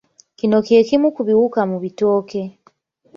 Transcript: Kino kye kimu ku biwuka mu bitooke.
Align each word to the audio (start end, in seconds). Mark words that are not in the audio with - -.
Kino 0.37 0.57
kye 0.65 0.79
kimu 0.87 1.07
ku 1.15 1.21
biwuka 1.27 1.59
mu 1.69 1.77
bitooke. 1.83 2.41